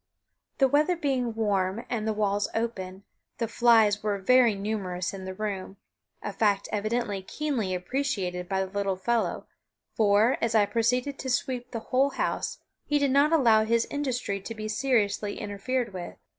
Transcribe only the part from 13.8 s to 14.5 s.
industry